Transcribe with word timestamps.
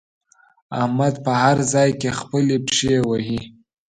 احمد 0.81 1.13
په 1.25 1.31
هر 1.41 1.57
ځای 1.73 1.89
کې 1.99 2.09
خپلې 2.19 2.55
پښې 2.65 2.95
وهي. 3.09 3.39